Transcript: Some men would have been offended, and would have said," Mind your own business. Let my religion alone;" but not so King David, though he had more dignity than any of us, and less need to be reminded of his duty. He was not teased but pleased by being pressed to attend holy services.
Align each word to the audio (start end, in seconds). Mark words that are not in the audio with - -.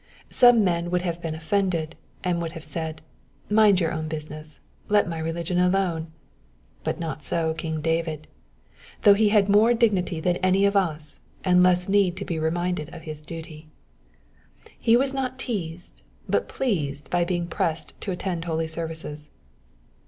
Some 0.31 0.63
men 0.63 0.89
would 0.89 1.03
have 1.03 1.21
been 1.21 1.35
offended, 1.35 1.95
and 2.23 2.41
would 2.41 2.53
have 2.53 2.63
said," 2.63 3.03
Mind 3.59 3.79
your 3.79 3.91
own 3.91 4.07
business. 4.07 4.59
Let 4.89 5.07
my 5.07 5.19
religion 5.19 5.59
alone;" 5.59 6.07
but 6.83 6.99
not 6.99 7.21
so 7.21 7.53
King 7.53 7.81
David, 7.81 8.25
though 9.03 9.13
he 9.13 9.29
had 9.29 9.47
more 9.47 9.75
dignity 9.75 10.19
than 10.19 10.37
any 10.37 10.65
of 10.65 10.75
us, 10.75 11.19
and 11.43 11.61
less 11.61 11.87
need 11.87 12.17
to 12.17 12.25
be 12.25 12.39
reminded 12.39 12.91
of 12.95 13.03
his 13.03 13.21
duty. 13.21 13.67
He 14.75 14.97
was 14.97 15.13
not 15.13 15.37
teased 15.37 16.01
but 16.27 16.49
pleased 16.49 17.11
by 17.11 17.23
being 17.23 17.45
pressed 17.45 17.93
to 18.01 18.09
attend 18.11 18.45
holy 18.45 18.65
services. 18.65 19.29